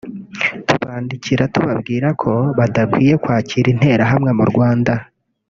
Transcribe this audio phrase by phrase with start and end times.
[0.67, 4.93] tubandikira tubabwira ko badakwiye kwakira interahamwe mu Rwanda